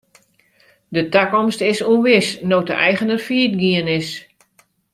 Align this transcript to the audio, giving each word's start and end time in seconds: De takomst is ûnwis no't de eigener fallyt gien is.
De 0.95 1.03
takomst 1.13 1.61
is 1.71 1.79
ûnwis 1.93 2.27
no't 2.49 2.69
de 2.69 2.75
eigener 2.87 3.19
fallyt 3.25 3.55
gien 3.59 3.87
is. 3.99 4.09